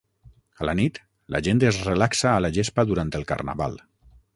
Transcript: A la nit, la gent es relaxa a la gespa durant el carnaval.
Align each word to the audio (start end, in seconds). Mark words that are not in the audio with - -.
A 0.63 0.67
la 0.69 0.73
nit, 0.79 0.97
la 1.35 1.43
gent 1.49 1.61
es 1.69 1.79
relaxa 1.91 2.33
a 2.33 2.43
la 2.47 2.55
gespa 2.59 2.91
durant 2.93 3.17
el 3.23 3.33
carnaval. 3.35 3.83